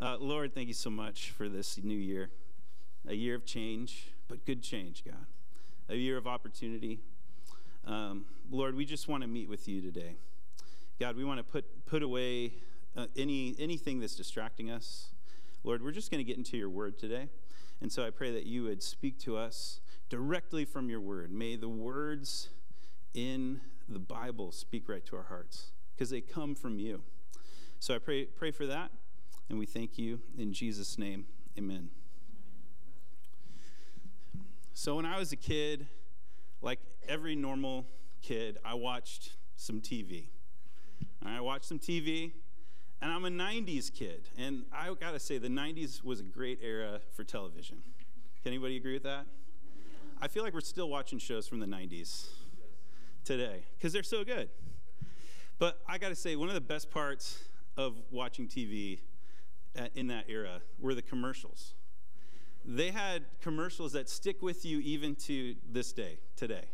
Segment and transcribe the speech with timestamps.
[0.00, 2.30] Uh, Lord, thank you so much for this new year.
[3.06, 5.26] A year of change, but good change, God.
[5.90, 7.00] A year of opportunity.
[7.84, 10.16] Um, Lord, we just want to meet with you today.
[10.98, 12.54] God, we want to put, put away
[12.96, 15.08] uh, any, anything that's distracting us.
[15.64, 17.28] Lord, we're just going to get into your word today.
[17.82, 21.30] And so I pray that you would speak to us directly from your word.
[21.30, 22.48] May the words
[23.12, 27.02] in the Bible speak right to our hearts because they come from you.
[27.80, 28.92] So I pray, pray for that.
[29.50, 31.26] And we thank you in Jesus' name.
[31.58, 31.90] Amen.
[34.74, 35.88] So, when I was a kid,
[36.62, 37.84] like every normal
[38.22, 40.28] kid, I watched some TV.
[41.26, 42.30] I watched some TV,
[43.02, 44.28] and I'm a 90s kid.
[44.38, 47.82] And I gotta say, the 90s was a great era for television.
[48.44, 49.26] Can anybody agree with that?
[50.22, 52.28] I feel like we're still watching shows from the 90s
[53.24, 54.48] today because they're so good.
[55.58, 59.00] But I gotta say, one of the best parts of watching TV
[59.78, 61.74] Uh, in that era were the commercials.
[62.64, 66.64] They had commercials that stick with you even to this day, today.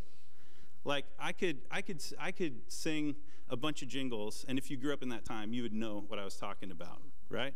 [0.82, 3.14] Like I could, I could, I could sing
[3.50, 6.04] a bunch of jingles, and if you grew up in that time, you would know
[6.08, 7.52] what I was talking about, right?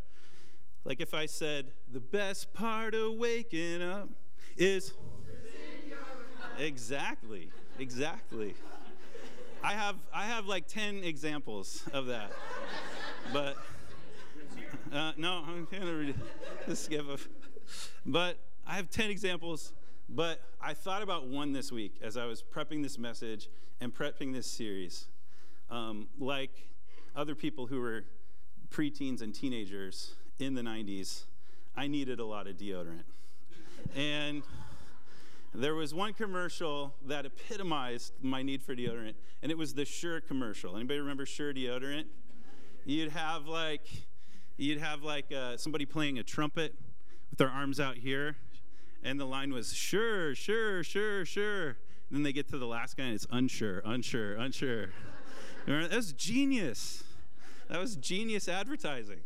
[0.84, 4.10] Like if I said, "The best part of waking up
[4.58, 4.92] is,"
[6.58, 8.54] exactly, exactly.
[9.64, 12.30] I have, I have like ten examples of that,
[13.32, 13.56] but.
[14.92, 16.14] Uh, no, I'm going
[16.66, 17.16] to skip a.
[18.04, 19.72] But I have 10 examples,
[20.08, 23.48] but I thought about one this week as I was prepping this message
[23.80, 25.06] and prepping this series.
[25.70, 26.50] Um, like
[27.14, 28.04] other people who were
[28.68, 31.22] preteens and teenagers in the 90s,
[31.76, 33.04] I needed a lot of deodorant.
[33.94, 34.42] and
[35.54, 40.20] there was one commercial that epitomized my need for deodorant, and it was the Sure
[40.20, 40.74] commercial.
[40.74, 42.06] Anybody remember Sure deodorant?
[42.84, 43.86] You'd have like
[44.60, 46.74] you'd have like uh, somebody playing a trumpet
[47.30, 48.36] with their arms out here,
[49.02, 51.68] and the line was sure, sure, sure, sure.
[51.68, 54.90] And then they get to the last guy, and it's unsure, unsure, unsure.
[55.66, 57.04] that was genius.
[57.68, 59.20] That was genius advertising.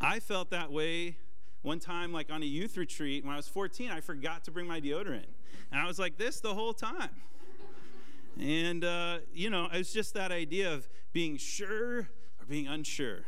[0.00, 1.16] I felt that way
[1.62, 3.90] one time, like on a youth retreat when I was 14.
[3.90, 5.26] I forgot to bring my deodorant,
[5.70, 7.10] and I was like this the whole time.
[8.38, 13.20] And uh, you know, it was just that idea of being sure or being unsure.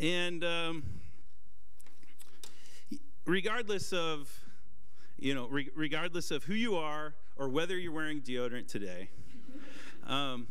[0.00, 0.82] And um,
[3.26, 4.32] regardless of,
[5.18, 9.10] you know, re- regardless of who you are or whether you're wearing deodorant today,
[10.06, 10.46] um,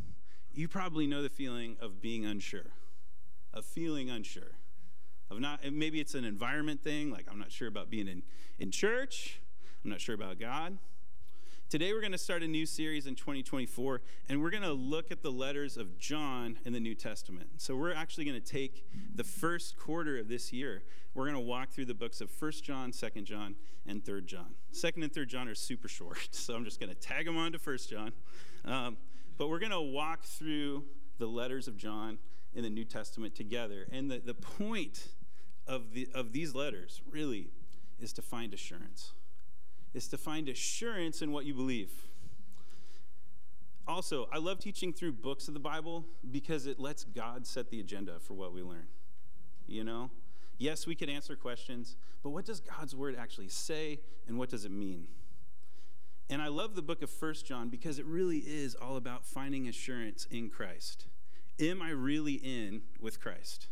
[0.53, 2.71] you probably know the feeling of being unsure,
[3.53, 4.51] of feeling unsure,
[5.29, 5.59] of not.
[5.71, 8.23] Maybe it's an environment thing, like I'm not sure about being in
[8.59, 9.39] in church.
[9.83, 10.77] I'm not sure about God.
[11.71, 15.09] Today, we're going to start a new series in 2024, and we're going to look
[15.09, 17.47] at the letters of John in the New Testament.
[17.61, 20.83] So, we're actually going to take the first quarter of this year.
[21.13, 23.55] We're going to walk through the books of 1 John, 2 John,
[23.87, 24.55] and 3 John.
[24.73, 27.53] 2nd and 3rd John are super short, so I'm just going to tag them on
[27.53, 28.11] to 1 John.
[28.65, 28.97] Um,
[29.37, 30.83] but we're going to walk through
[31.19, 32.17] the letters of John
[32.53, 33.87] in the New Testament together.
[33.93, 35.07] And the, the point
[35.67, 37.47] of, the, of these letters really
[37.97, 39.13] is to find assurance
[39.93, 41.91] is to find assurance in what you believe.
[43.87, 47.79] Also, I love teaching through books of the Bible because it lets God set the
[47.79, 48.87] agenda for what we learn.
[49.67, 50.11] You know?
[50.57, 54.63] Yes, we can answer questions, but what does God's word actually say and what does
[54.63, 55.07] it mean?
[56.29, 59.67] And I love the book of First John because it really is all about finding
[59.67, 61.07] assurance in Christ.
[61.59, 63.67] Am I really in with Christ?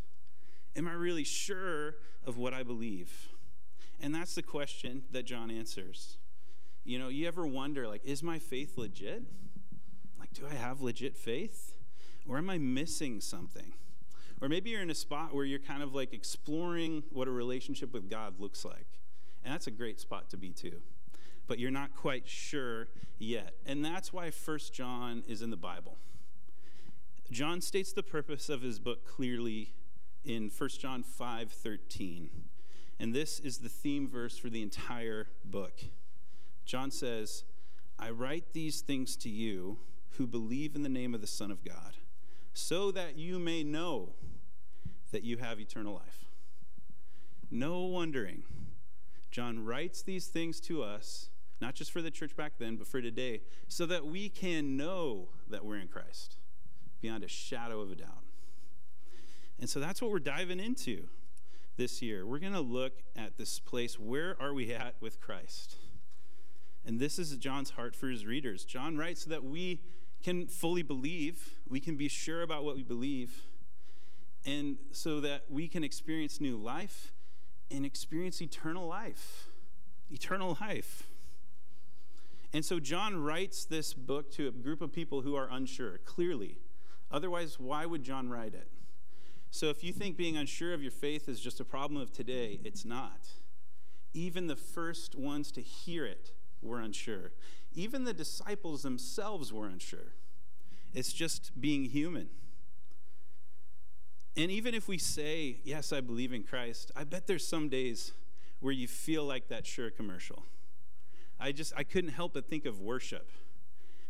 [0.76, 3.30] Am I really sure of what I believe?
[4.02, 6.18] And that's the question that John answers.
[6.84, 9.24] You know, you ever wonder, like, is my faith legit?
[10.20, 11.74] Like, do I have legit faith?
[12.28, 13.74] Or am I missing something?
[14.42, 17.94] Or maybe you're in a spot where you're kind of like exploring what a relationship
[17.94, 18.88] with God looks like.
[19.44, 20.82] And that's a great spot to be too.
[21.48, 22.88] But you're not quite sure
[23.18, 23.56] yet.
[23.66, 25.98] And that's why First John is in the Bible.
[27.32, 29.74] John states the purpose of his book clearly
[30.24, 32.30] in 1 John 5 13.
[33.00, 35.80] And this is the theme verse for the entire book.
[36.66, 37.46] John says,
[37.98, 39.80] I write these things to you
[40.12, 41.96] who believe in the name of the Son of God,
[42.54, 44.14] so that you may know
[45.12, 46.26] that you have eternal life.
[47.50, 48.44] No wondering.
[49.32, 51.30] John writes these things to us,
[51.62, 55.30] not just for the church back then, but for today, so that we can know
[55.50, 56.38] that we're in Christ
[57.02, 58.24] beyond a shadow of a doubt.
[59.60, 61.08] And so that's what we're diving into
[61.80, 65.78] this year, we're going to look at this place where are we at with Christ?
[66.86, 68.66] And this is John's heart for his readers.
[68.66, 69.82] John writes so that we
[70.22, 73.44] can fully believe, we can be sure about what we believe,
[74.46, 77.14] and so that we can experience new life
[77.72, 79.48] and experience eternal life.
[80.12, 81.04] Eternal life.
[82.52, 86.58] And so John writes this book to a group of people who are unsure, clearly.
[87.10, 88.68] Otherwise, why would John write it?
[89.52, 92.60] So if you think being unsure of your faith is just a problem of today,
[92.64, 93.30] it's not.
[94.14, 96.32] Even the first ones to hear it
[96.62, 97.32] were unsure.
[97.74, 100.14] Even the disciples themselves were unsure.
[100.94, 102.30] It's just being human.
[104.36, 108.14] And even if we say, Yes, I believe in Christ, I bet there's some days
[108.60, 110.44] where you feel like that sure commercial.
[111.40, 113.30] I just, I couldn't help but think of worship,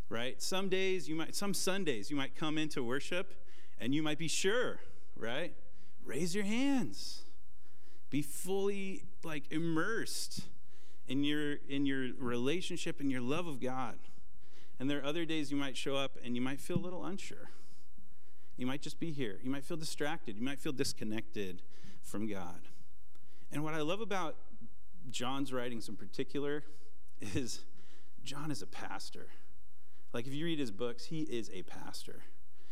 [0.08, 0.40] right?
[0.42, 3.34] Some days you might, some Sundays you might come into worship
[3.78, 4.80] and you might be sure,
[5.20, 5.54] right?
[6.04, 7.22] Raise your hands.
[8.10, 10.42] Be fully like immersed
[11.06, 13.98] in your in your relationship and your love of God.
[14.78, 17.04] And there are other days you might show up and you might feel a little
[17.04, 17.50] unsure.
[18.56, 19.38] You might just be here.
[19.42, 20.36] You might feel distracted.
[20.36, 21.62] You might feel disconnected
[22.02, 22.60] from God.
[23.52, 24.36] And what I love about
[25.10, 26.64] John's writings in particular
[27.20, 27.60] is
[28.24, 29.28] John is a pastor.
[30.12, 32.22] Like if you read his books, he is a pastor.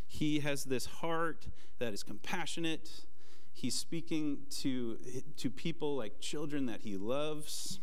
[0.09, 1.47] He has this heart
[1.79, 3.05] that is compassionate.
[3.53, 4.99] He's speaking to,
[5.37, 7.79] to people like children that he loves.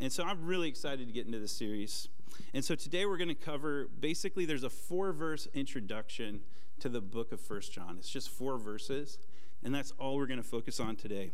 [0.00, 2.08] And so I'm really excited to get into this series.
[2.54, 6.40] And so today we're going to cover basically there's a four verse introduction
[6.80, 7.96] to the book of First John.
[7.98, 9.18] It's just four verses,
[9.62, 11.30] and that's all we're going to focus on today.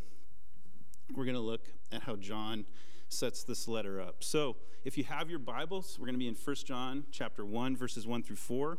[1.15, 2.67] We're going to look at how John
[3.09, 4.23] sets this letter up.
[4.23, 7.76] So, if you have your Bibles, we're going to be in First John chapter 1
[7.76, 8.79] verses 1 through 4,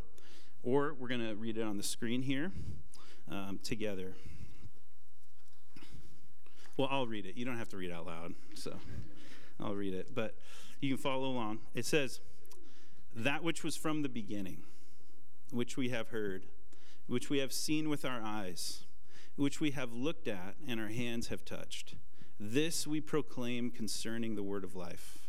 [0.64, 2.52] or we're going to read it on the screen here
[3.30, 4.14] um, together.
[6.78, 7.36] Well, I'll read it.
[7.36, 8.80] You don't have to read out loud, so
[9.60, 10.36] I'll read it, but
[10.80, 11.60] you can follow along.
[11.74, 12.22] It says,
[13.14, 14.64] "That which was from the beginning,
[15.52, 16.46] which we have heard,
[17.08, 18.86] which we have seen with our eyes,
[19.36, 21.96] which we have looked at and our hands have touched.
[22.40, 25.20] This we proclaim concerning the word of life.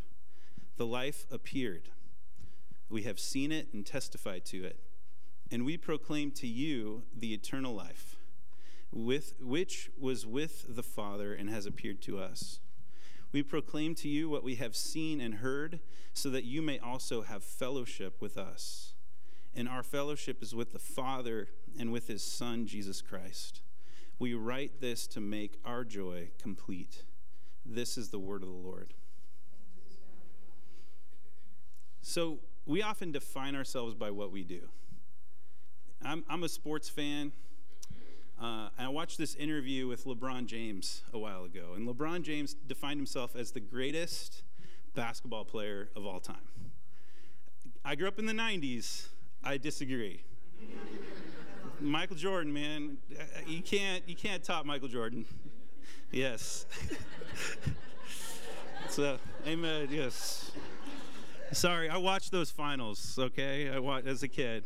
[0.77, 1.91] The life appeared.
[2.89, 4.81] We have seen it and testified to it.
[5.51, 8.17] And we proclaim to you the eternal life,
[8.93, 12.61] with, which was with the Father and has appeared to us.
[13.33, 15.81] We proclaim to you what we have seen and heard,
[16.13, 18.95] so that you may also have fellowship with us
[19.55, 21.49] and our fellowship is with the Father
[21.79, 23.63] and with his Son, Jesus Christ.
[24.19, 27.05] We write this to make our joy complete.
[27.65, 28.95] This is the word of the Lord.
[32.03, 34.69] So, we often define ourselves by what we do.
[36.03, 37.33] I'm, I'm a sports fan.
[38.41, 41.75] Uh, I watched this interview with LeBron James a while ago.
[41.77, 44.43] And LeBron James defined himself as the greatest
[44.95, 46.37] basketball player of all time.
[47.85, 49.09] I grew up in the 90s.
[49.45, 50.23] I disagree.
[51.81, 52.99] Michael Jordan, man,
[53.47, 55.25] you can't you can't top Michael Jordan.
[56.11, 56.67] Yes.
[58.91, 59.89] so, amen.
[59.91, 60.51] Yes.
[61.53, 63.19] Sorry, I watched those finals.
[63.19, 64.65] Okay, I watched as a kid,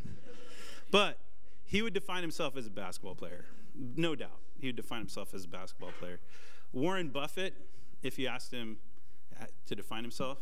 [0.91, 1.19] but
[1.65, 3.47] he would define himself as a basketball player,
[3.97, 4.41] no doubt.
[4.59, 6.21] He would define himself as a basketball player.
[6.73, 7.55] Warren Buffett,
[8.03, 8.79] if you asked him
[9.41, 10.39] uh, to define himself,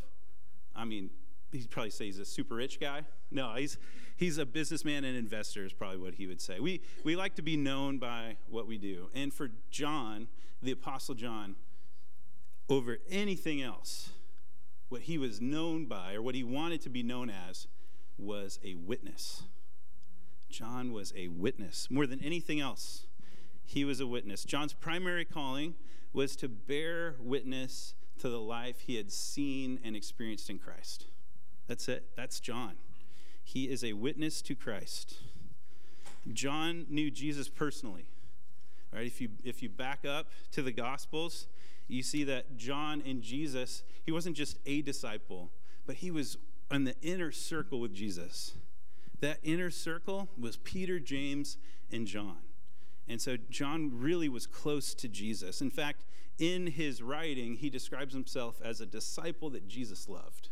[0.74, 1.10] I mean,
[1.52, 3.02] he'd probably say he's a super rich guy.
[3.30, 3.78] No, he's
[4.16, 6.60] he's a businessman and investor is probably what he would say.
[6.60, 9.10] We we like to be known by what we do.
[9.14, 10.28] And for John,
[10.62, 11.56] the apostle John,
[12.68, 14.10] over anything else,
[14.88, 17.66] what he was known by or what he wanted to be known as
[18.18, 19.42] was a witness.
[20.52, 23.06] John was a witness more than anything else.
[23.64, 24.44] He was a witness.
[24.44, 25.74] John's primary calling
[26.12, 31.06] was to bear witness to the life he had seen and experienced in Christ.
[31.66, 32.10] That's it.
[32.16, 32.74] That's John.
[33.42, 35.16] He is a witness to Christ.
[36.32, 38.06] John knew Jesus personally.
[38.92, 41.46] All right, If you if you back up to the Gospels,
[41.88, 45.50] you see that John and Jesus, he wasn't just a disciple,
[45.86, 46.36] but he was
[46.70, 48.52] in the inner circle with Jesus.
[49.22, 51.56] That inner circle was Peter, James,
[51.92, 52.38] and John.
[53.08, 55.60] And so John really was close to Jesus.
[55.60, 56.04] In fact,
[56.38, 60.48] in his writing, he describes himself as a disciple that Jesus loved.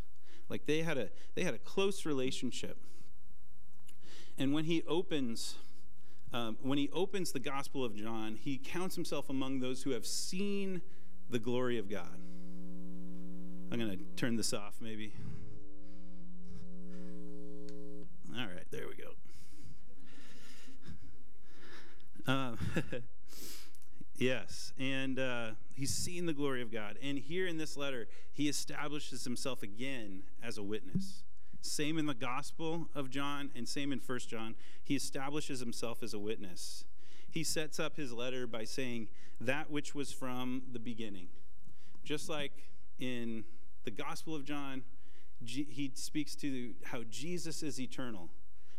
[0.48, 2.76] Like they had a they had a close relationship.
[4.38, 5.56] And when he opens
[6.32, 10.06] um, when he opens the Gospel of John, he counts himself among those who have
[10.06, 10.80] seen
[11.28, 12.20] the glory of God.
[13.72, 15.12] I'm going to turn this off, maybe.
[18.36, 19.14] All right, there we go.
[22.32, 22.58] Um,
[24.20, 26.98] Yes, and uh, he's seen the glory of God.
[27.02, 31.24] And here in this letter, he establishes himself again as a witness.
[31.62, 34.56] Same in the Gospel of John and same in First John.
[34.84, 36.84] He establishes himself as a witness.
[37.30, 39.08] he sets up his letter by saying,
[39.40, 41.28] That which was from the beginning.
[42.04, 42.52] Just like
[42.98, 43.44] in
[43.84, 44.82] the Gospel of John,
[45.44, 48.30] he speaks to how Jesus is eternal.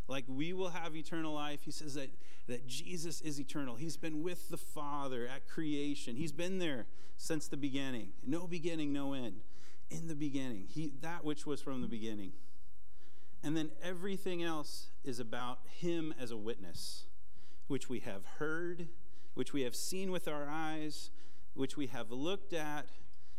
[0.08, 1.60] Like we will have eternal life.
[1.62, 2.10] He says that,
[2.46, 3.76] that Jesus is eternal.
[3.76, 6.16] He's been with the Father at creation.
[6.16, 8.10] He's been there since the beginning.
[8.26, 9.40] No beginning, no end.
[9.90, 10.66] In the beginning.
[10.68, 12.32] He that which was from the beginning.
[13.42, 17.04] And then everything else is about him as a witness,
[17.66, 18.88] which we have heard,
[19.34, 21.10] which we have seen with our eyes,
[21.54, 22.86] which we have looked at,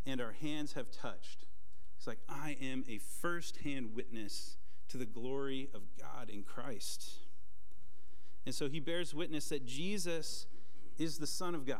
[0.05, 1.45] and our hands have touched.
[2.03, 4.57] It's like, I am a first hand witness
[4.89, 7.19] to the glory of God in Christ.
[8.45, 10.47] And so he bears witness that Jesus
[10.97, 11.77] is the Son of God.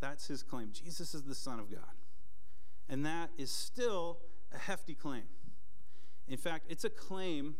[0.00, 0.72] That's his claim.
[0.72, 1.94] Jesus is the Son of God.
[2.88, 4.18] And that is still
[4.52, 5.28] a hefty claim.
[6.26, 7.54] In fact, it's a claim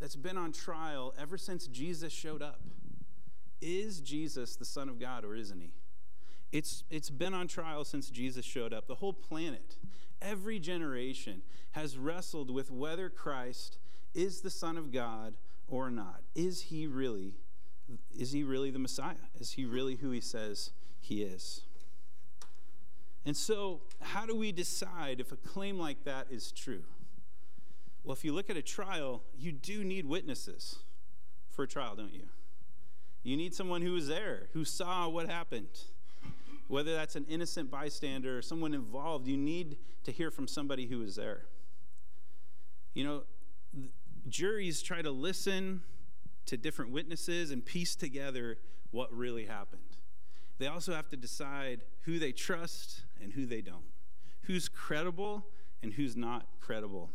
[0.00, 2.58] that's been on trial ever since Jesus showed up.
[3.60, 5.70] Is Jesus the Son of God or isn't he?
[6.52, 8.86] It's, it's been on trial since Jesus showed up.
[8.86, 9.76] The whole planet,
[10.20, 11.42] every generation,
[11.72, 13.78] has wrestled with whether Christ
[14.14, 15.34] is the Son of God
[15.68, 16.22] or not.
[16.34, 17.34] Is he really,
[18.16, 19.14] is he really the Messiah?
[19.38, 21.62] Is he really who he says he is?
[23.24, 26.82] And so, how do we decide if a claim like that is true?
[28.02, 30.78] Well, if you look at a trial, you do need witnesses
[31.50, 32.28] for a trial, don't you?
[33.22, 35.68] You need someone who was there, who saw what happened.
[36.70, 41.00] Whether that's an innocent bystander or someone involved, you need to hear from somebody who
[41.00, 41.46] was there.
[42.94, 43.22] You know,
[44.28, 45.82] juries try to listen
[46.46, 48.56] to different witnesses and piece together
[48.92, 49.96] what really happened.
[50.58, 53.90] They also have to decide who they trust and who they don't,
[54.42, 55.48] who's credible
[55.82, 57.10] and who's not credible.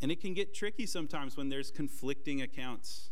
[0.00, 3.10] And it can get tricky sometimes when there's conflicting accounts.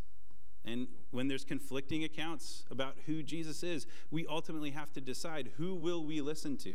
[0.71, 5.75] And when there's conflicting accounts about who Jesus is, we ultimately have to decide who
[5.75, 6.75] will we listen to?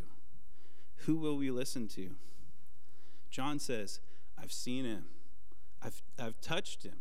[1.06, 2.12] Who will we listen to?
[3.30, 4.00] John says,
[4.42, 5.06] I've seen him.
[5.82, 6.96] I've, I've touched him.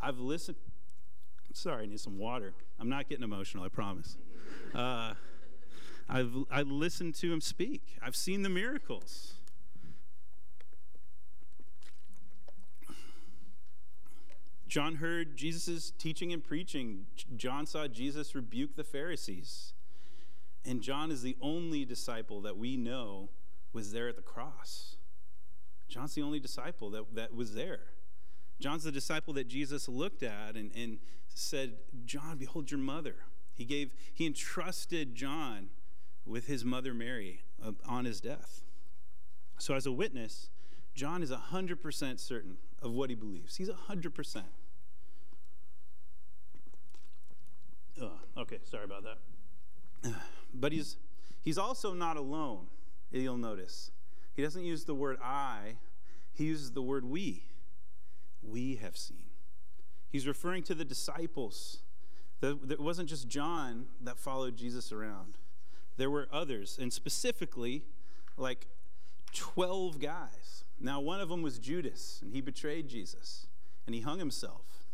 [0.00, 0.56] I've listened.
[1.52, 2.52] Sorry, I need some water.
[2.78, 4.16] I'm not getting emotional, I promise.
[4.74, 5.14] Uh,
[6.08, 7.98] I've I listened to him speak.
[8.00, 9.34] I've seen the miracles.
[14.78, 17.06] John heard Jesus' teaching and preaching.
[17.36, 19.72] John saw Jesus rebuke the Pharisees.
[20.64, 23.30] And John is the only disciple that we know
[23.72, 24.94] was there at the cross.
[25.88, 27.80] John's the only disciple that, that was there.
[28.60, 31.72] John's the disciple that Jesus looked at and, and said,
[32.04, 33.16] John, behold your mother.
[33.54, 35.70] He gave, he entrusted John
[36.24, 38.62] with his mother Mary uh, on his death.
[39.58, 40.50] So, as a witness,
[40.94, 43.56] John is 100% certain of what he believes.
[43.56, 44.42] He's 100%.
[48.00, 50.12] Ugh, okay, sorry about that.
[50.54, 50.96] But he's,
[51.42, 52.68] he's also not alone,
[53.12, 53.90] you'll notice.
[54.34, 55.76] He doesn't use the word I,
[56.32, 57.42] he uses the word we
[58.42, 59.24] we have seen.
[60.08, 61.78] He's referring to the disciples.
[62.40, 65.36] It wasn't just John that followed Jesus around,
[65.96, 67.82] there were others, and specifically,
[68.36, 68.68] like
[69.34, 70.64] 12 guys.
[70.80, 73.48] Now, one of them was Judas, and he betrayed Jesus,
[73.84, 74.84] and he hung himself.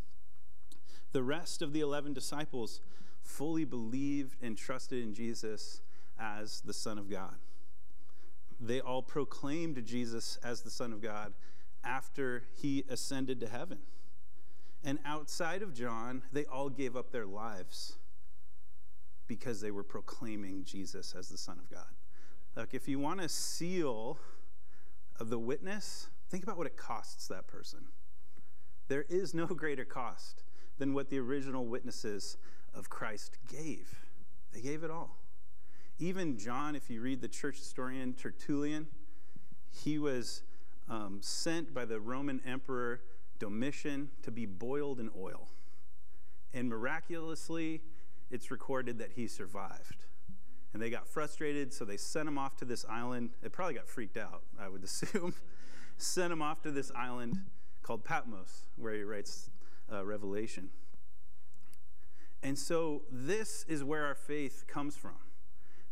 [1.15, 2.81] The rest of the 11 disciples
[3.23, 5.81] fully believed and trusted in Jesus
[6.19, 7.37] as the Son of God.
[8.61, 11.33] They all proclaimed Jesus as the Son of God
[11.85, 13.79] after he ascended to heaven.
[14.83, 17.93] And outside of John, they all gave up their lives
[19.29, 21.93] because they were proclaiming Jesus as the Son of God.
[22.57, 24.19] Like, if you want a seal
[25.21, 27.85] of the witness, think about what it costs that person.
[28.89, 30.43] There is no greater cost
[30.79, 32.37] than what the original witnesses
[32.75, 33.95] of Christ gave.
[34.53, 35.19] They gave it all.
[35.99, 38.89] Even John, if you read the church historian Tertullian,
[39.71, 40.43] he was
[40.89, 43.01] um, sent by the Roman Emperor
[43.39, 45.49] Domitian to be boiled in oil.
[46.53, 47.83] And miraculously,
[48.31, 50.05] it's recorded that he survived.
[50.73, 53.31] And they got frustrated, so they sent him off to this island.
[53.43, 55.35] It probably got freaked out, I would assume.
[55.97, 57.39] sent him off to this island
[57.83, 59.51] called Patmos, where he writes
[59.95, 60.71] uh, Revelation.
[62.43, 65.17] And so, this is where our faith comes from.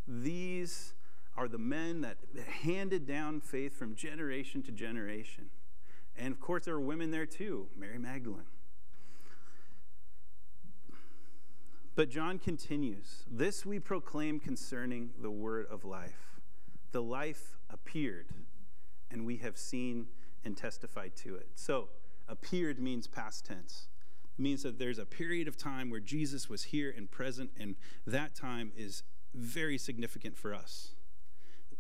[0.06, 0.92] These
[1.36, 2.18] are the men that
[2.62, 5.46] handed down faith from generation to generation.
[6.16, 8.44] And of course, there were women there too, Mary Magdalene.
[11.94, 16.40] But John continues This we proclaim concerning the word of life.
[16.92, 18.26] The life appeared,
[19.10, 20.06] and we have seen
[20.44, 21.48] and testified to it.
[21.54, 21.88] So,
[22.28, 23.88] appeared means past tense.
[24.42, 28.34] Means that there's a period of time where Jesus was here and present, and that
[28.34, 29.02] time is
[29.34, 30.94] very significant for us.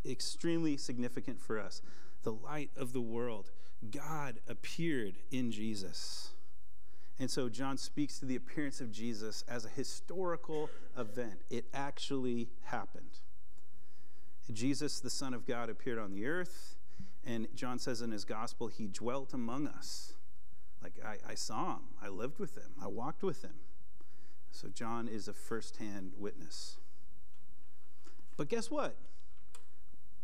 [0.08, 1.82] Extremely significant for us.
[2.22, 3.50] The light of the world.
[3.90, 6.30] God appeared in Jesus.
[7.18, 11.42] And so John speaks to the appearance of Jesus as a historical event.
[11.50, 13.20] It actually happened.
[14.52, 16.76] Jesus, the Son of God, appeared on the earth,
[17.24, 20.14] and John says in his gospel, he dwelt among us.
[20.82, 23.54] Like I, I saw him, I lived with him, I walked with him.
[24.50, 26.76] So John is a firsthand witness.
[28.36, 28.96] But guess what?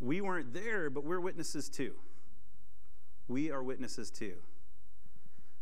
[0.00, 1.95] We weren't there, but we're witnesses too.
[3.27, 4.37] We are witnesses too.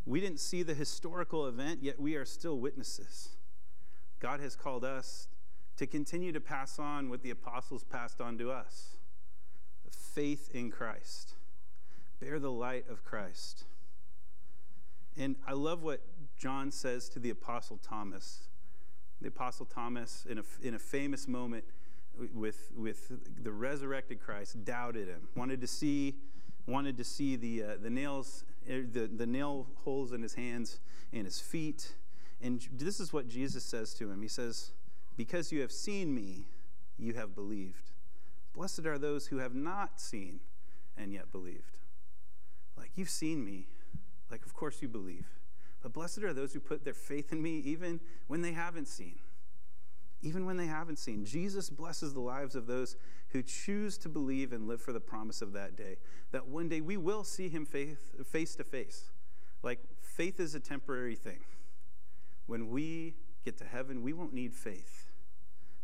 [0.05, 3.31] We didn't see the historical event, yet we are still witnesses.
[4.21, 5.29] God has called us
[5.77, 8.97] to continue to pass on what the apostles passed on to us
[10.17, 11.35] faith in Christ,
[12.21, 13.65] bear the light of Christ.
[15.17, 16.01] And I love what
[16.39, 18.49] John says to the apostle Thomas.
[19.21, 21.65] The apostle Thomas, in a, in a famous moment
[22.35, 26.17] with, with the resurrected Christ, doubted him, wanted to see,
[26.67, 30.81] wanted to see the, uh, the nails Er, the, the nail holes in his hands
[31.13, 31.95] and his feet.
[32.43, 34.73] And this is what Jesus says to him He says,
[35.17, 36.47] Because you have seen me,
[36.99, 37.93] you have believed.
[38.55, 40.41] Blessed are those who have not seen
[40.97, 41.77] and yet believed.
[42.77, 43.67] Like, you've seen me.
[44.31, 45.27] Like, of course you believe.
[45.83, 49.19] But blessed are those who put their faith in me even when they haven't seen
[50.23, 51.25] even when they haven't seen.
[51.25, 52.97] Jesus blesses the lives of those
[53.29, 55.97] who choose to believe and live for the promise of that day.
[56.33, 59.11] That one day we will see him face to face.
[59.63, 61.41] Like faith is a temporary thing.
[62.47, 63.15] When we
[63.45, 65.11] get to heaven, we won't need faith.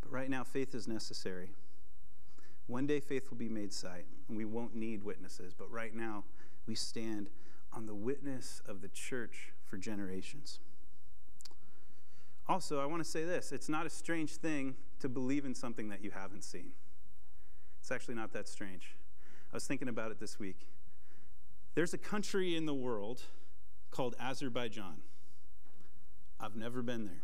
[0.00, 1.50] But right now, faith is necessary.
[2.66, 5.52] One day, faith will be made sight, and we won't need witnesses.
[5.52, 6.25] But right now,
[6.66, 7.28] we stand
[7.73, 10.61] on the witness of the church for generations.
[12.49, 15.88] Also, I want to say this it's not a strange thing to believe in something
[15.88, 16.73] that you haven't seen.
[17.81, 18.97] It's actually not that strange.
[19.52, 20.69] I was thinking about it this week.
[21.75, 23.23] There's a country in the world
[23.91, 25.02] called Azerbaijan.
[26.39, 27.23] I've never been there.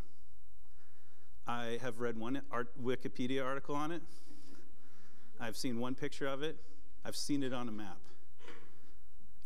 [1.47, 4.03] I have read one art, Wikipedia article on it.
[5.41, 6.57] I've seen one picture of it.
[7.05, 7.99] I've seen it on a map.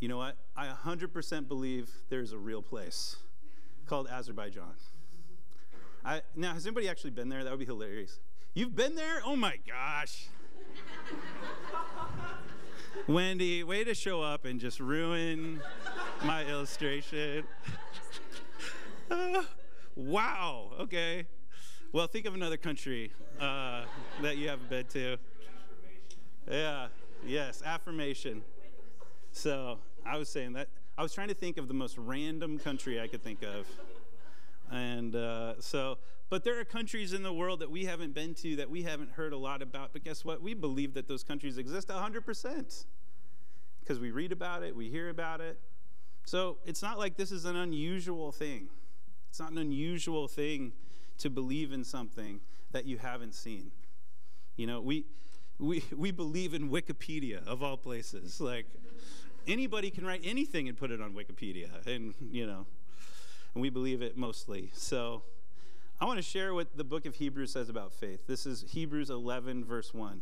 [0.02, 0.36] You know what?
[0.56, 3.18] I 100% believe there's a real place
[3.86, 4.74] called Azerbaijan.
[6.04, 7.44] I, now, has anybody actually been there?
[7.44, 8.18] That would be hilarious.
[8.52, 9.22] You've been there?
[9.24, 10.26] Oh my gosh.
[13.06, 15.62] Wendy, way to show up and just ruin
[16.24, 17.44] my illustration.
[19.08, 19.44] uh,
[19.94, 21.28] wow, okay.
[21.92, 23.84] Well, think of another country uh,
[24.20, 25.16] that you haven't been to.
[26.50, 26.88] Yeah,
[27.24, 28.42] yes, affirmation.
[29.30, 33.00] So I was saying that, I was trying to think of the most random country
[33.00, 33.66] I could think of.
[34.70, 38.56] And uh, so, but there are countries in the world that we haven't been to
[38.56, 39.92] that we haven't heard a lot about.
[39.92, 40.42] But guess what?
[40.42, 42.84] We believe that those countries exist 100%
[43.80, 45.58] because we read about it, we hear about it.
[46.24, 48.68] So it's not like this is an unusual thing.
[49.28, 50.72] It's not an unusual thing
[51.18, 53.70] to believe in something that you haven't seen.
[54.56, 55.04] You know, we,
[55.58, 58.40] we, we believe in Wikipedia, of all places.
[58.40, 58.66] Like,
[59.46, 61.86] anybody can write anything and put it on Wikipedia.
[61.86, 62.66] And, you know,
[63.54, 64.70] and we believe it mostly.
[64.74, 65.22] So
[66.00, 68.26] I want to share what the book of Hebrews says about faith.
[68.26, 70.16] This is Hebrews 11, verse 1.
[70.16, 70.20] It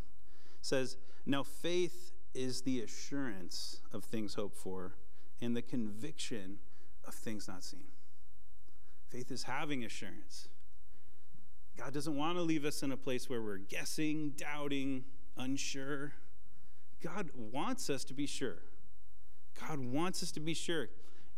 [0.60, 4.94] says, Now faith is the assurance of things hoped for
[5.40, 6.58] and the conviction
[7.06, 7.86] of things not seen.
[9.08, 10.48] Faith is having assurance.
[11.76, 15.04] God doesn't want to leave us in a place where we're guessing, doubting,
[15.36, 16.12] unsure.
[17.02, 18.58] God wants us to be sure.
[19.58, 20.88] God wants us to be sure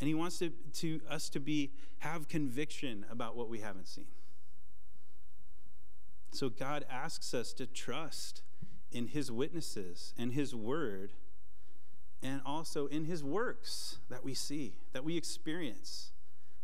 [0.01, 4.07] and he wants to, to us to be have conviction about what we haven't seen.
[6.33, 8.43] So god asks us to trust
[8.91, 11.13] in his witnesses and his word
[12.23, 16.13] and also in his works that we see that we experience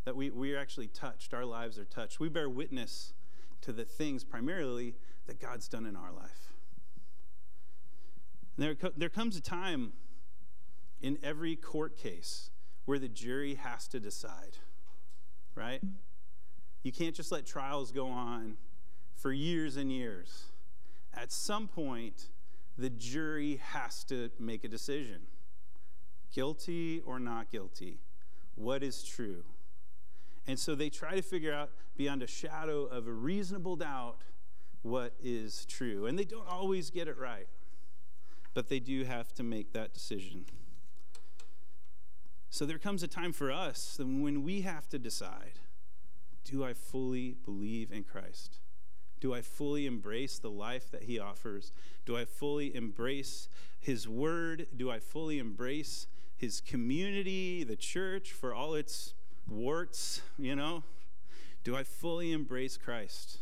[0.04, 2.18] that we, we are actually touched our lives are touched.
[2.18, 3.12] We bear witness
[3.60, 4.94] to the things primarily
[5.26, 6.54] that god's done in our life.
[8.56, 9.92] There, there comes a time
[11.00, 12.50] in every court case
[12.84, 14.58] where the jury has to decide,
[15.54, 15.82] right?
[16.82, 18.56] You can't just let trials go on
[19.14, 20.44] for years and years.
[21.14, 22.28] At some point,
[22.76, 25.22] the jury has to make a decision
[26.34, 27.98] guilty or not guilty.
[28.54, 29.44] What is true?
[30.46, 34.16] And so they try to figure out beyond a shadow of a reasonable doubt
[34.82, 36.06] what is true.
[36.06, 37.48] And they don't always get it right,
[38.54, 40.44] but they do have to make that decision.
[42.50, 45.60] So there comes a time for us when we have to decide
[46.44, 48.58] Do I fully believe in Christ?
[49.20, 51.72] Do I fully embrace the life that he offers?
[52.06, 54.66] Do I fully embrace his word?
[54.76, 56.06] Do I fully embrace
[56.36, 59.14] his community, the church, for all its
[59.48, 60.84] warts, you know?
[61.64, 63.38] Do I fully embrace Christ?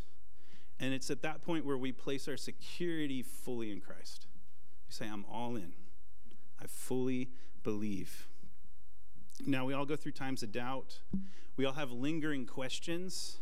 [0.81, 4.27] And it's at that point where we place our security fully in Christ.
[4.89, 5.73] You say, I'm all in.
[6.61, 7.29] I fully
[7.63, 8.29] believe.
[9.45, 11.01] Now, we all go through times of doubt.
[11.57, 13.39] We all have lingering questions.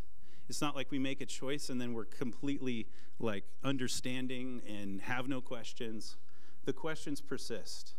[0.49, 2.87] It's not like we make a choice and then we're completely
[3.19, 6.17] like understanding and have no questions.
[6.65, 7.95] The questions persist.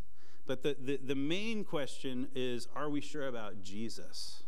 [0.46, 4.42] But the, the, the main question is are we sure about Jesus?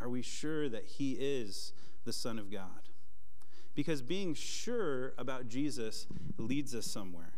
[0.00, 1.72] Are we sure that he is
[2.04, 2.88] the Son of God?
[3.74, 6.06] Because being sure about Jesus
[6.36, 7.34] leads us somewhere.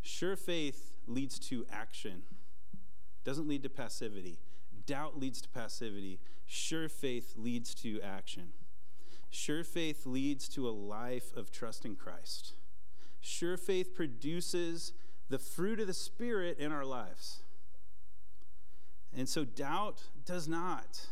[0.00, 2.22] Sure faith leads to action,
[3.24, 4.38] doesn't lead to passivity.
[4.86, 6.20] Doubt leads to passivity.
[6.46, 8.48] Sure faith leads to action.
[9.30, 12.54] Sure faith leads to a life of trust in Christ.
[13.20, 14.92] Sure faith produces
[15.28, 17.42] the fruit of the Spirit in our lives.
[19.16, 21.06] And so doubt does not.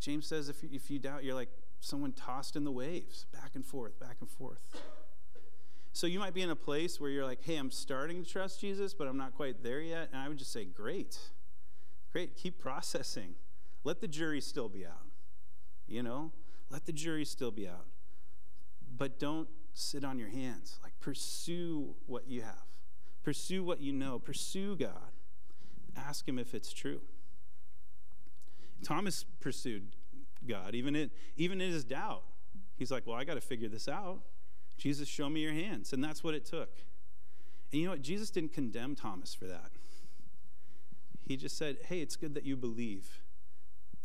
[0.00, 3.52] James says if you, if you doubt, you're like someone tossed in the waves, back
[3.54, 4.82] and forth, back and forth.
[5.92, 8.60] So you might be in a place where you're like, hey, I'm starting to trust
[8.60, 10.08] Jesus, but I'm not quite there yet.
[10.12, 11.18] And I would just say, great.
[12.12, 12.34] Great.
[12.36, 13.34] Keep processing.
[13.84, 15.06] Let the jury still be out.
[15.86, 16.32] You know,
[16.70, 17.86] let the jury still be out.
[18.96, 20.78] But don't sit on your hands.
[20.82, 22.66] Like, pursue what you have,
[23.22, 25.10] pursue what you know, pursue God.
[25.96, 27.00] Ask Him if it's true.
[28.82, 29.96] Thomas pursued
[30.46, 32.22] God, even in, even in his doubt.
[32.76, 34.20] He's like, Well, I got to figure this out.
[34.76, 35.92] Jesus, show me your hands.
[35.92, 36.70] And that's what it took.
[37.70, 38.02] And you know what?
[38.02, 39.70] Jesus didn't condemn Thomas for that.
[41.26, 43.22] He just said, Hey, it's good that you believe.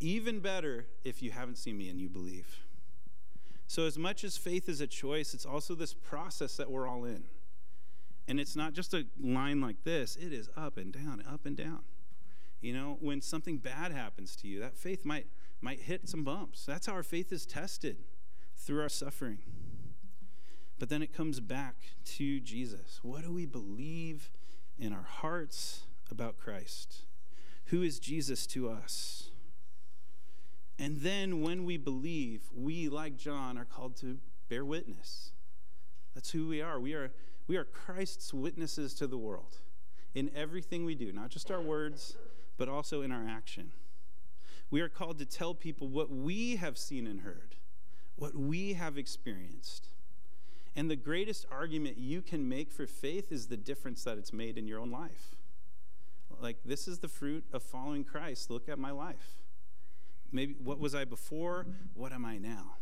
[0.00, 2.60] Even better if you haven't seen me and you believe.
[3.66, 7.04] So, as much as faith is a choice, it's also this process that we're all
[7.04, 7.24] in.
[8.26, 11.56] And it's not just a line like this, it is up and down, up and
[11.56, 11.80] down.
[12.60, 15.26] You know, when something bad happens to you, that faith might,
[15.60, 16.64] might hit some bumps.
[16.66, 17.98] That's how our faith is tested
[18.56, 19.38] through our suffering.
[20.78, 21.74] But then it comes back
[22.16, 23.00] to Jesus.
[23.02, 24.30] What do we believe
[24.78, 27.02] in our hearts about Christ?
[27.66, 29.30] Who is Jesus to us?
[30.78, 35.32] And then when we believe, we, like John, are called to bear witness.
[36.14, 36.78] That's who we are.
[36.78, 37.10] We are,
[37.48, 39.58] we are Christ's witnesses to the world
[40.14, 42.16] in everything we do, not just our words,
[42.56, 43.72] but also in our action.
[44.70, 47.56] We are called to tell people what we have seen and heard,
[48.16, 49.88] what we have experienced.
[50.76, 54.56] And the greatest argument you can make for faith is the difference that it's made
[54.56, 55.34] in your own life.
[56.40, 58.50] Like, this is the fruit of following Christ.
[58.50, 59.36] Look at my life.
[60.30, 61.66] Maybe what was I before?
[61.94, 62.76] What am I now?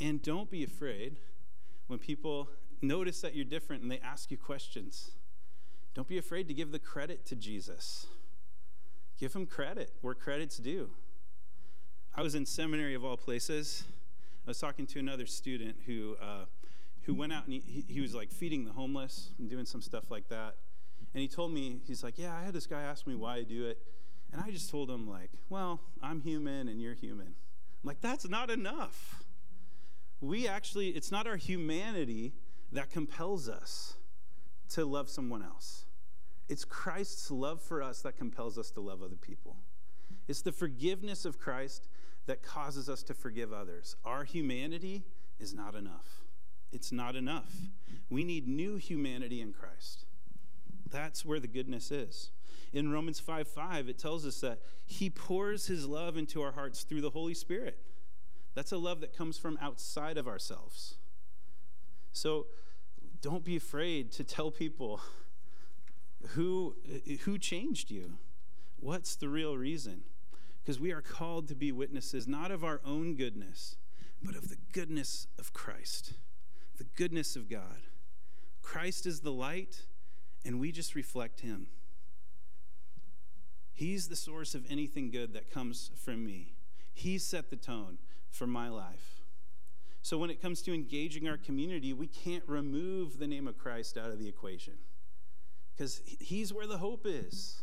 [0.00, 1.16] And don't be afraid
[1.86, 2.48] when people
[2.80, 5.12] notice that you're different and they ask you questions.
[5.94, 8.06] Don't be afraid to give the credit to Jesus.
[9.18, 10.90] Give him credit where credit's due.
[12.14, 13.84] I was in seminary of all places.
[14.48, 16.46] I was talking to another student who, uh,
[17.02, 20.10] who went out and he, he was like feeding the homeless and doing some stuff
[20.10, 20.54] like that.
[21.12, 23.42] And he told me, he's like, Yeah, I had this guy ask me why I
[23.42, 23.76] do it.
[24.32, 27.26] And I just told him, like, well, I'm human and you're human.
[27.26, 29.22] I'm like, that's not enough.
[30.22, 32.32] We actually, it's not our humanity
[32.72, 33.96] that compels us
[34.70, 35.84] to love someone else.
[36.48, 39.56] It's Christ's love for us that compels us to love other people.
[40.26, 41.86] It's the forgiveness of Christ
[42.28, 43.96] that causes us to forgive others.
[44.04, 45.02] Our humanity
[45.40, 46.24] is not enough.
[46.70, 47.50] It's not enough.
[48.10, 50.04] We need new humanity in Christ.
[50.90, 52.30] That's where the goodness is.
[52.74, 56.82] In Romans 5 5, it tells us that He pours His love into our hearts
[56.82, 57.78] through the Holy Spirit.
[58.54, 60.96] That's a love that comes from outside of ourselves.
[62.12, 62.46] So
[63.22, 65.00] don't be afraid to tell people
[66.34, 66.76] who,
[67.24, 68.18] who changed you.
[68.80, 70.02] What's the real reason?
[70.68, 73.76] Because we are called to be witnesses not of our own goodness,
[74.22, 76.12] but of the goodness of Christ,
[76.76, 77.80] the goodness of God.
[78.60, 79.84] Christ is the light,
[80.44, 81.68] and we just reflect him.
[83.72, 86.52] He's the source of anything good that comes from me.
[86.92, 87.96] He set the tone
[88.28, 89.22] for my life.
[90.02, 93.96] So when it comes to engaging our community, we can't remove the name of Christ
[93.96, 94.74] out of the equation
[95.74, 97.62] because he's where the hope is.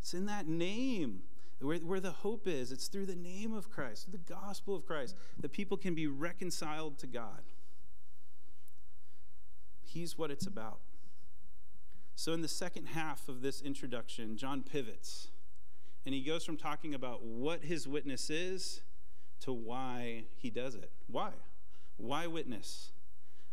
[0.00, 1.24] It's in that name
[1.64, 2.72] where, where the hope is.
[2.72, 6.98] It's through the name of Christ, the gospel of Christ, that people can be reconciled
[6.98, 7.42] to God.
[9.82, 10.80] He's what it's about.
[12.14, 15.28] So, in the second half of this introduction, John pivots
[16.04, 18.82] and he goes from talking about what his witness is
[19.40, 20.90] to why he does it.
[21.06, 21.30] Why?
[21.96, 22.90] Why witness?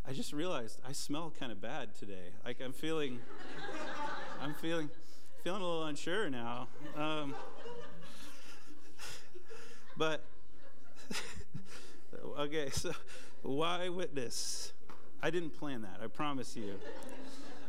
[0.06, 2.32] I just realized I smell kind of bad today.
[2.44, 3.20] Like I'm feeling,
[4.40, 4.90] I'm feeling,
[5.44, 6.68] feeling a little unsure now.
[6.96, 7.34] Um,
[10.00, 10.24] but
[12.38, 12.90] okay, so
[13.42, 14.72] why witness?
[15.22, 16.00] I didn't plan that.
[16.02, 16.76] I promise you.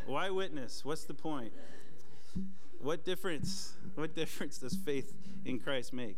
[0.06, 0.86] Why witness?
[0.86, 1.52] What's the point?
[2.80, 3.74] What difference?
[3.96, 5.14] What difference does faith
[5.44, 6.16] in Christ make?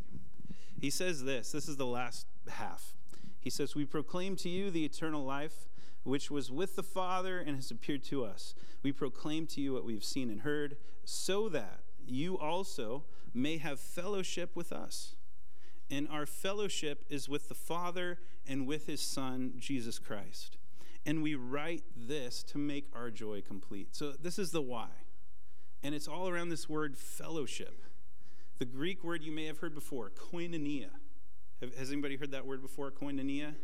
[0.79, 1.51] He says this.
[1.51, 2.93] This is the last half.
[3.39, 5.67] He says, "We proclaim to you the eternal life."
[6.03, 8.53] which was with the Father and has appeared to us.
[8.81, 13.79] We proclaim to you what we've seen and heard, so that you also may have
[13.79, 15.15] fellowship with us.
[15.89, 20.57] And our fellowship is with the Father and with his Son, Jesus Christ.
[21.05, 23.95] And we write this to make our joy complete.
[23.95, 24.87] So, this is the why.
[25.83, 27.81] And it's all around this word fellowship.
[28.59, 30.89] The Greek word you may have heard before, koinonia.
[31.77, 33.55] Has anybody heard that word before, koinonia?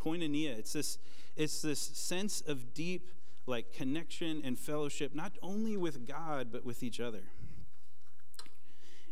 [0.00, 0.58] Koinonia.
[0.58, 0.98] It's this,
[1.36, 3.08] it's this sense of deep
[3.46, 7.24] like connection and fellowship, not only with God, but with each other.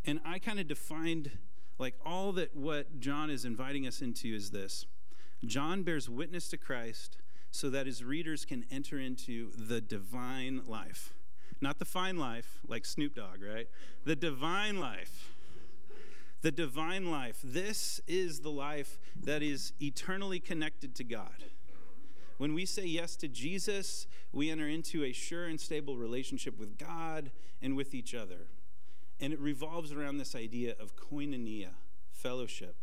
[0.04, 1.32] And I kind of defined
[1.80, 4.84] like all that what John is inviting us into is this
[5.44, 7.16] John bears witness to Christ
[7.50, 11.14] so that his readers can enter into the divine life.
[11.60, 13.66] Not the fine life, like Snoop Dogg, right?
[14.04, 15.34] The divine life.
[16.42, 17.38] The divine life.
[17.42, 21.44] This is the life that is eternally connected to God.
[22.38, 26.78] When we say yes to Jesus, we enter into a sure and stable relationship with
[26.78, 28.48] God and with each other.
[29.20, 31.70] And it revolves around this idea of koinonia,
[32.10, 32.76] fellowship.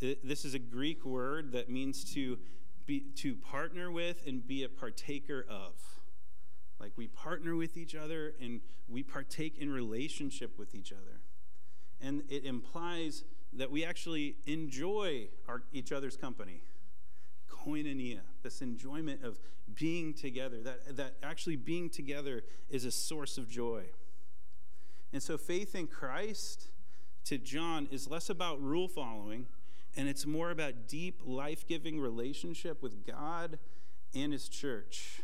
[0.00, 2.38] this is a Greek word that means to
[2.86, 5.72] be, to partner with and be a partaker of.
[6.78, 11.20] Like we partner with each other and we partake in relationship with each other.
[12.00, 16.62] And it implies that we actually enjoy our, each other's company.
[17.48, 19.38] Koinonia, this enjoyment of
[19.74, 23.84] being together, that, that actually being together is a source of joy.
[25.12, 26.68] And so faith in Christ
[27.24, 29.46] to John is less about rule following
[29.96, 33.58] and it's more about deep, life giving relationship with God
[34.14, 35.20] and His church.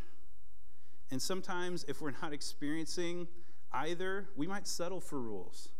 [1.10, 3.28] And sometimes, if we're not experiencing
[3.72, 5.70] either, we might settle for rules.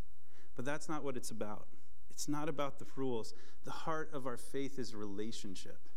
[0.56, 1.66] But that's not what it's about.
[2.10, 3.34] It's not about the rules.
[3.64, 5.88] The heart of our faith is relationship,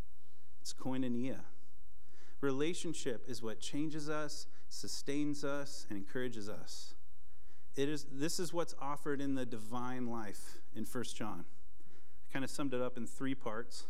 [0.62, 1.40] it's koinonia.
[2.42, 6.96] Relationship is what changes us, sustains us, and encourages us.
[7.76, 12.44] It is, this is what's offered in the divine life in 1 John I kind
[12.44, 13.86] of summed it up in three parts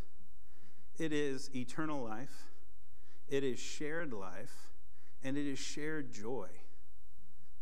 [0.97, 2.43] it is eternal life,
[3.27, 4.69] it is shared life,
[5.23, 6.49] and it is shared joy.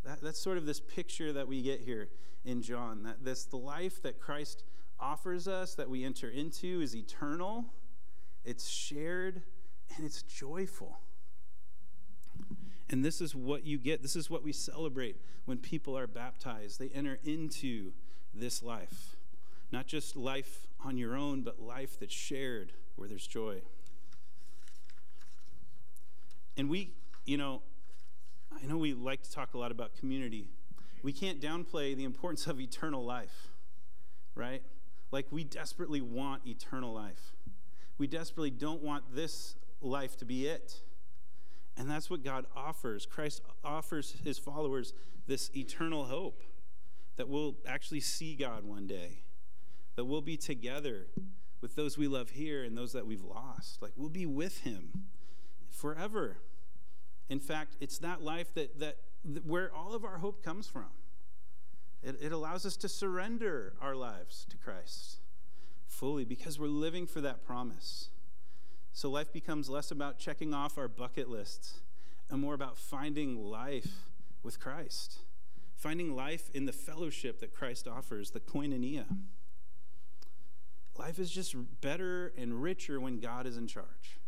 [0.04, 2.10] That, that's sort of this picture that we get here
[2.44, 3.04] in John.
[3.04, 4.64] That this the life that Christ
[5.00, 7.66] offers us that we enter into is eternal,
[8.44, 9.44] it's shared,
[9.96, 11.00] and it's joyful.
[12.90, 14.02] And this is what you get.
[14.02, 16.80] This is what we celebrate when people are baptized.
[16.80, 17.92] They enter into
[18.34, 19.16] this life.
[19.72, 23.62] Not just life on your own, but life that's shared where there's joy.
[26.58, 26.94] And we,
[27.26, 27.62] you know,
[28.52, 30.50] I know we like to talk a lot about community.
[31.04, 33.50] We can't downplay the importance of eternal life,
[34.36, 34.64] right?
[35.12, 37.36] Like we desperately want eternal life.
[37.98, 40.82] We desperately don't want this life to be it.
[41.80, 43.06] And that's what God offers.
[43.06, 44.94] Christ offers his followers
[45.28, 46.44] this eternal hope
[47.16, 49.24] that we'll actually see God one day
[49.96, 51.08] that we'll be together
[51.62, 53.82] with those we love here and those that we've lost.
[53.82, 55.06] Like we'll be with him
[55.70, 56.38] forever.
[57.30, 60.90] In fact, it's that life that, that, that where all of our hope comes from.
[62.04, 65.20] It, it allows us to surrender our lives to Christ
[65.86, 68.10] fully because we're living for that promise.
[69.00, 71.80] So life becomes less about checking off our bucket lists
[72.30, 74.10] and more about finding life
[74.44, 75.20] with Christ,
[75.74, 79.06] finding life in the fellowship that Christ offers, the koinonia.
[80.98, 84.20] Life is just better and richer when God is in charge.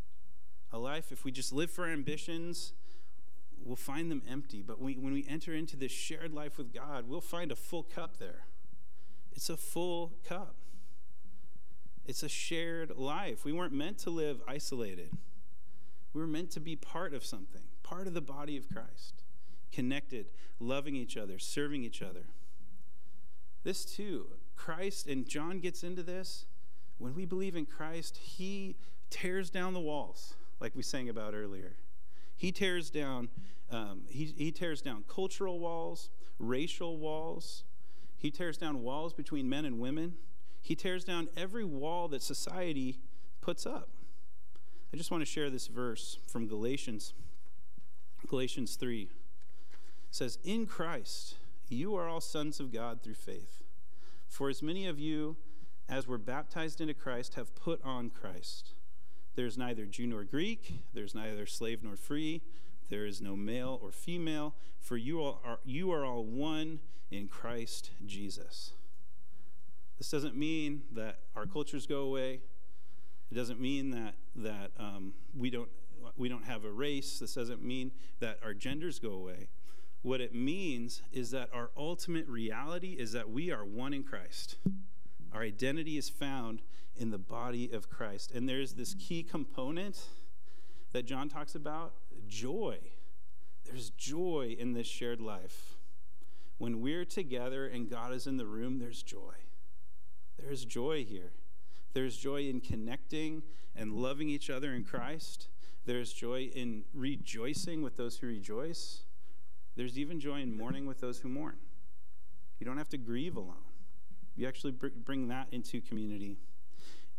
[0.72, 2.72] A life, if we just live for our ambitions,
[3.62, 4.62] we'll find them empty.
[4.62, 7.84] But we, when we enter into this shared life with God, we'll find a full
[7.84, 8.46] cup there.
[9.34, 10.56] It's a full cup.
[12.06, 13.46] It's a shared life.
[13.46, 15.12] We weren't meant to live isolated.
[16.14, 19.24] We were meant to be part of something, part of the body of Christ,
[19.72, 20.28] connected,
[20.60, 22.26] loving each other, serving each other.
[23.64, 26.46] This too, Christ, and John gets into this,
[26.98, 28.76] when we believe in Christ, He
[29.10, 31.78] tears down the walls, like we sang about earlier.
[32.36, 33.30] He tears down,
[33.70, 36.10] um, he, he tears down cultural walls,
[36.40, 37.64] racial walls.
[38.18, 40.16] He tears down walls between men and women.
[40.62, 43.00] He tears down every wall that society
[43.42, 43.90] puts up.
[44.94, 47.14] I just want to share this verse from Galatians.
[48.28, 49.10] Galatians 3
[50.12, 51.36] says, In Christ,
[51.70, 53.64] you are all sons of God through faith.
[54.28, 55.38] For as many of you
[55.90, 58.74] as were baptized into Christ have put on Christ.
[59.36, 62.42] There's neither Jew nor Greek, there's neither slave nor free,
[62.90, 67.28] there is no male or female, for you all are, you are all one in
[67.28, 68.72] Christ Jesus.
[70.02, 72.40] This doesn't mean that our cultures go away.
[73.32, 75.70] It doesn't mean that that um, we don't
[76.18, 77.20] we don't have a race.
[77.20, 79.50] This doesn't mean that our genders go away.
[80.02, 84.56] What it means is that our ultimate reality is that we are one in Christ.
[85.32, 86.64] Our identity is found
[86.96, 88.32] in the body of Christ.
[88.32, 90.08] And there's this key component
[90.94, 91.94] that John talks about
[92.28, 92.80] joy.
[93.66, 95.76] There's joy in this shared life.
[96.58, 99.36] When we're together and God is in the room, there's joy.
[100.44, 101.32] There's joy here.
[101.94, 103.44] There's joy in connecting
[103.76, 105.48] and loving each other in Christ.
[105.86, 109.02] There's joy in rejoicing with those who rejoice.
[109.76, 111.58] There's even joy in mourning with those who mourn.
[112.60, 113.56] You don't have to grieve alone.
[114.36, 116.38] You actually bring that into community.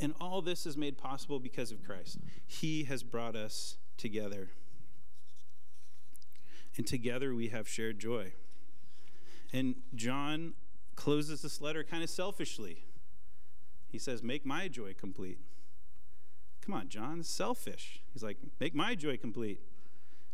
[0.01, 2.19] And all this is made possible because of Christ.
[2.47, 4.51] He has brought us together.
[6.77, 8.33] And together we have shared joy.
[9.53, 10.55] And John
[10.97, 12.85] closes this letter kind of selfishly.
[13.93, 15.39] He says, Make my joy complete.
[16.65, 18.01] Come on, John, selfish.
[18.13, 19.61] He's like, Make my joy complete.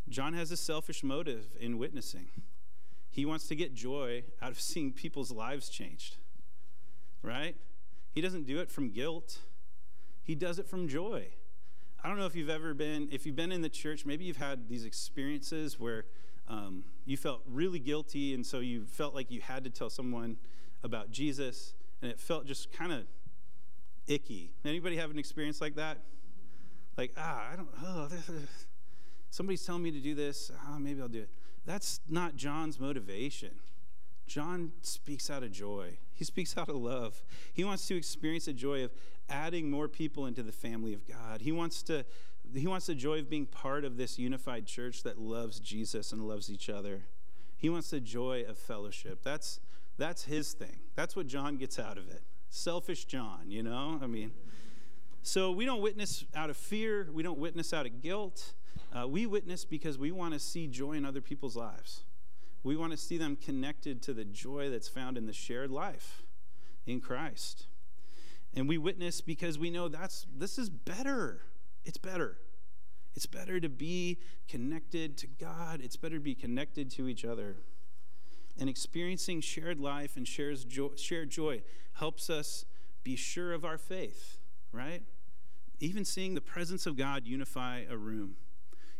[0.08, 2.28] John has a selfish motive in witnessing.
[3.10, 6.16] He wants to get joy out of seeing people's lives changed,
[7.22, 7.56] right?
[8.12, 9.38] He doesn't do it from guilt,
[10.22, 11.26] he does it from joy.
[12.02, 14.36] I don't know if you've ever been, if you've been in the church, maybe you've
[14.36, 16.04] had these experiences where
[16.46, 20.36] um, you felt really guilty, and so you felt like you had to tell someone
[20.84, 23.04] about Jesus, and it felt just kind of
[24.08, 24.50] icky.
[24.64, 25.98] Anybody have an experience like that?
[26.96, 28.28] Like, ah, I don't, oh, this,
[29.30, 31.30] somebody's telling me to do this, ah, maybe I'll do it.
[31.64, 33.50] That's not John's motivation.
[34.26, 35.98] John speaks out of joy.
[36.12, 37.22] He speaks out of love.
[37.52, 38.90] He wants to experience the joy of
[39.28, 41.42] adding more people into the family of God.
[41.42, 42.04] He wants to
[42.54, 46.26] he wants the joy of being part of this unified church that loves Jesus and
[46.26, 47.02] loves each other.
[47.58, 49.22] He wants the joy of fellowship.
[49.22, 49.60] That's,
[49.98, 50.78] that's his thing.
[50.94, 52.22] That's what John gets out of it.
[52.50, 53.98] Selfish John, you know?
[54.02, 54.32] I mean,
[55.22, 58.54] so we don't witness out of fear, we don't witness out of guilt.
[58.96, 62.04] Uh, we witness because we want to see joy in other people's lives.
[62.62, 66.22] We want to see them connected to the joy that's found in the shared life
[66.86, 67.66] in Christ.
[68.54, 71.42] And we witness because we know that's this is better.
[71.84, 72.38] It's better.
[73.14, 77.56] It's better to be connected to God, it's better to be connected to each other.
[78.58, 81.62] And experiencing shared life and shares joy, shared joy
[81.94, 82.64] helps us
[83.04, 84.38] be sure of our faith,
[84.72, 85.02] right?
[85.80, 88.34] Even seeing the presence of God unify a room,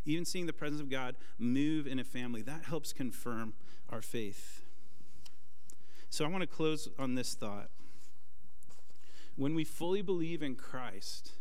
[0.04, 3.54] even seeing the presence of God move in a family, that helps confirm
[3.90, 4.62] our faith.
[6.08, 7.68] So I want to close on this thought.
[9.36, 11.32] When we fully believe in Christ,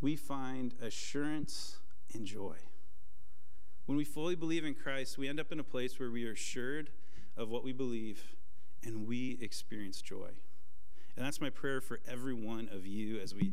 [0.00, 1.78] we find assurance
[2.12, 2.56] and joy.
[3.86, 6.32] When we fully believe in Christ, we end up in a place where we are
[6.32, 6.90] assured
[7.36, 8.22] of what we believe
[8.84, 10.28] and we experience joy.
[11.16, 13.52] And that's my prayer for every one of you as we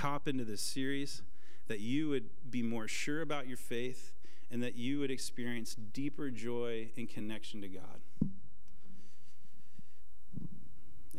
[0.00, 1.22] hop into this series
[1.68, 4.12] that you would be more sure about your faith
[4.50, 8.00] and that you would experience deeper joy and connection to God.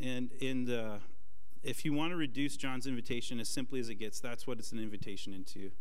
[0.02, 1.00] And in the
[1.64, 4.72] if you want to reduce John's invitation as simply as it gets, that's what it's
[4.72, 5.72] an invitation into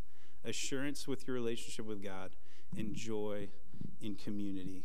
[0.45, 2.31] assurance with your relationship with God
[2.77, 3.49] and joy
[4.01, 4.85] in community,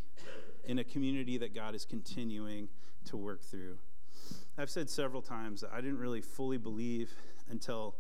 [0.66, 2.70] in a community that God is continuing
[3.06, 3.78] to work through.
[4.58, 7.12] I've said several times that I didn't really fully believe
[7.50, 7.96] until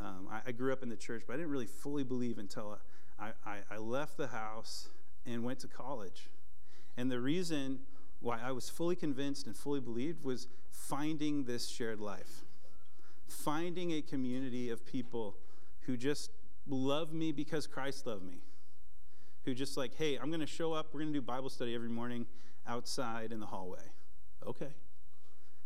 [0.00, 2.78] um, I, I, grew up in the church, but I didn't really fully believe until
[3.18, 4.88] I, I, I left the house
[5.24, 6.28] and went to college.
[6.96, 7.80] And the reason
[8.20, 12.44] why I was fully convinced and fully believed was finding this shared life,
[13.26, 15.36] finding a community of people
[15.82, 16.30] who just
[16.66, 18.42] love me because Christ loved me,
[19.44, 21.74] who just like, hey, I'm going to show up, we're going to do Bible study
[21.74, 22.26] every morning
[22.66, 23.90] outside in the hallway.
[24.46, 24.74] Okay.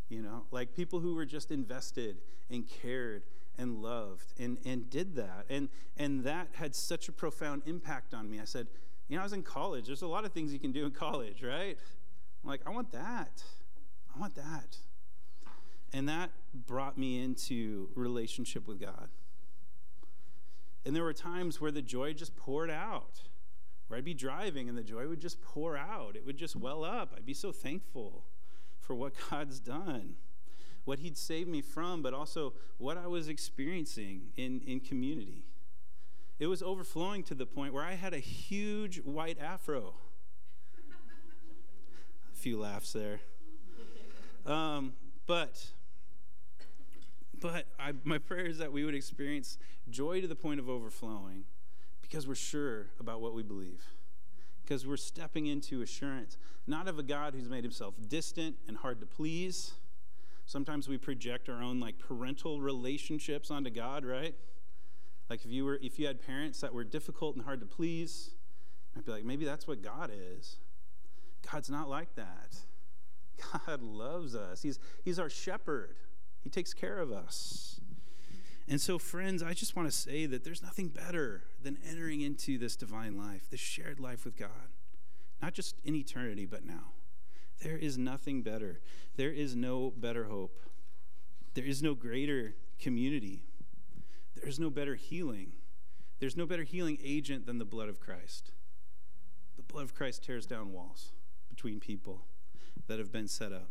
[0.08, 2.18] You know, like people who were just invested
[2.50, 3.22] and cared
[3.58, 5.46] and loved and, and did that.
[5.48, 8.40] And, and that had such a profound impact on me.
[8.40, 8.68] I said,
[9.08, 9.86] you know, I was in college.
[9.86, 11.78] There's a lot of things you can do in college, right?
[12.42, 13.42] I'm like, I want that.
[14.14, 14.78] I want that.
[15.92, 16.30] And that
[16.66, 19.08] brought me into relationship with God.
[20.84, 23.22] And there were times where the joy just poured out,
[23.88, 26.16] where I'd be driving and the joy would just pour out.
[26.16, 27.14] It would just well up.
[27.16, 28.24] I'd be so thankful
[28.80, 30.16] for what God's done,
[30.84, 35.46] what He'd saved me from, but also what I was experiencing in, in community.
[36.38, 39.94] It was overflowing to the point where I had a huge white afro.
[42.32, 43.20] a few laughs there.
[44.44, 44.92] Um,
[45.26, 45.70] but
[47.40, 49.58] but I, my prayer is that we would experience
[49.90, 51.44] joy to the point of overflowing
[52.08, 53.84] because we're sure about what we believe.
[54.62, 56.36] Because we're stepping into assurance,
[56.66, 59.72] not of a God who's made himself distant and hard to please.
[60.44, 64.34] Sometimes we project our own like parental relationships onto God, right?
[65.28, 68.30] Like if you were if you had parents that were difficult and hard to please,
[68.96, 70.56] I'd be like, maybe that's what God is.
[71.50, 72.56] God's not like that.
[73.66, 74.62] God loves us.
[74.62, 75.96] He's, he's our shepherd.
[76.42, 77.75] He takes care of us.
[78.68, 82.58] And so, friends, I just want to say that there's nothing better than entering into
[82.58, 84.70] this divine life, this shared life with God,
[85.40, 86.92] not just in eternity, but now.
[87.62, 88.80] There is nothing better.
[89.16, 90.58] There is no better hope.
[91.54, 93.44] There is no greater community.
[94.34, 95.52] There is no better healing.
[96.18, 98.50] There's no better healing agent than the blood of Christ.
[99.56, 101.12] The blood of Christ tears down walls
[101.48, 102.24] between people
[102.88, 103.70] that have been set up.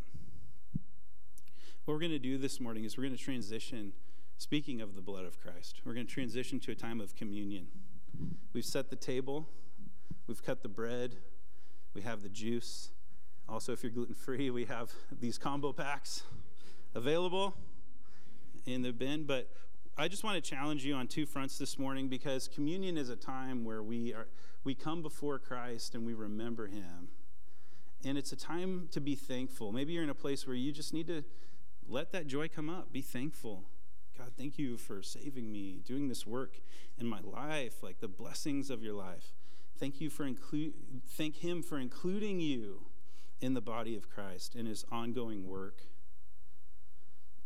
[1.84, 3.94] What we're going to do this morning is we're going to transition,
[4.38, 7.68] speaking of the blood of Christ, we're going to transition to a time of communion.
[8.54, 9.48] We've set the table,
[10.28, 11.18] we've cut the bread,
[11.94, 12.92] we have the juice.
[13.48, 16.24] Also, if you're gluten free, we have these combo packs
[16.94, 17.54] available
[18.66, 19.24] in the bin.
[19.24, 19.50] But
[19.98, 23.16] I just want to challenge you on two fronts this morning because communion is a
[23.16, 24.28] time where we are
[24.64, 27.10] we come before Christ and we remember him.
[28.04, 29.72] And it's a time to be thankful.
[29.72, 31.24] Maybe you're in a place where you just need to
[31.88, 32.92] let that joy come up.
[32.92, 33.64] Be thankful.
[34.18, 36.62] God, thank you for saving me, doing this work
[36.98, 39.34] in my life, like the blessings of your life.
[39.78, 40.74] Thank you for include
[41.08, 42.86] thank him for including you
[43.42, 45.82] in the body of Christ in his ongoing work.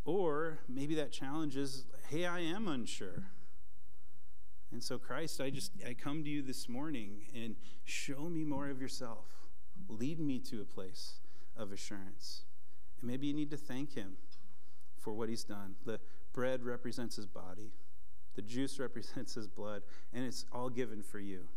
[0.04, 3.24] Or maybe that challenge is, hey, I am unsure.
[4.72, 8.68] And so Christ, I just I come to you this morning and show me more
[8.68, 9.26] of yourself.
[9.88, 11.18] Lead me to a place
[11.56, 12.42] of assurance.
[13.00, 14.18] And maybe you need to thank him
[15.00, 15.74] for what he's done.
[15.84, 15.98] The
[16.32, 17.72] bread represents his body,
[18.36, 21.48] the juice represents his blood, and it's all given for you.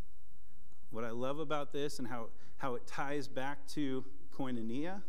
[0.91, 4.05] What I love about this and how, how it ties back to
[4.37, 5.01] koinonia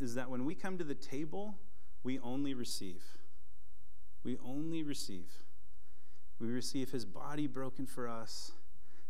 [0.00, 1.54] is that when we come to the table,
[2.02, 3.02] we only receive.
[4.24, 5.30] We only receive.
[6.40, 8.52] We receive his body broken for us.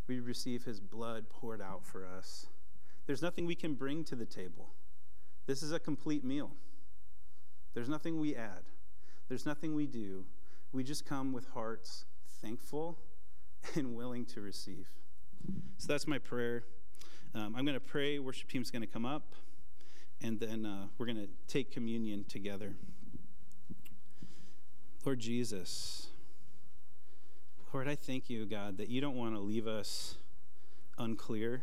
[0.07, 2.47] We receive his blood poured out for us.
[3.07, 4.69] There's nothing we can bring to the table.
[5.47, 6.51] This is a complete meal.
[7.75, 8.63] There's nothing we add,
[9.29, 10.25] there's nothing we do.
[10.73, 12.05] We just come with hearts
[12.41, 12.99] thankful
[13.75, 14.89] and willing to receive.
[15.79, 16.65] So that's my prayer.
[17.35, 18.19] Um, I'm going to pray.
[18.19, 19.35] Worship team's going to come up,
[20.23, 22.75] and then uh, we're going to take communion together.
[25.05, 26.09] Lord Jesus,
[27.73, 30.17] Lord, I thank you, God, that you don't want to leave us
[30.99, 31.63] unclear.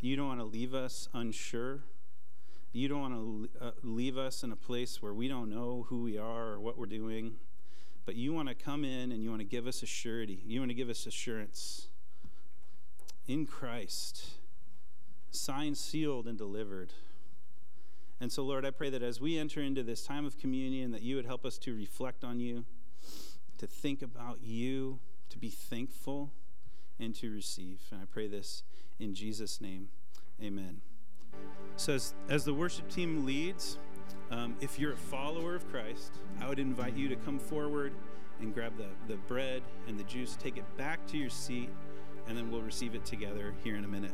[0.00, 1.80] You don't want to leave us unsure.
[2.74, 6.02] You don't want to uh, leave us in a place where we don't know who
[6.02, 7.36] we are or what we're doing,
[8.04, 10.42] but you want to come in and you want to give us a surety.
[10.44, 11.86] You want to give us assurance
[13.28, 14.24] in Christ,
[15.30, 16.92] signed, sealed, and delivered.
[18.20, 21.02] And so, Lord, I pray that as we enter into this time of communion, that
[21.02, 22.64] you would help us to reflect on you,
[23.58, 24.98] to think about you,
[25.30, 26.32] to be thankful,
[26.98, 27.82] and to receive.
[27.92, 28.64] And I pray this
[28.98, 29.90] in Jesus' name.
[30.42, 30.80] Amen.
[31.76, 33.78] So, as, as the worship team leads,
[34.30, 37.92] um, if you're a follower of Christ, I would invite you to come forward
[38.40, 41.70] and grab the, the bread and the juice, take it back to your seat,
[42.26, 44.12] and then we'll receive it together here in a minute.